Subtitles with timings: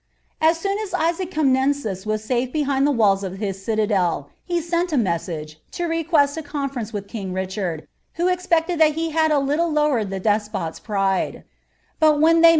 [0.41, 4.55] li i otin as Isaac Comuenus was safe behind the walls of his citadel, (I
[4.55, 9.29] a MieHraire, to rei^uest a conference with king Richard, who ex <<: tiial he bad
[9.29, 11.43] a little lowered the despot's pride;
[11.99, 12.49] but when they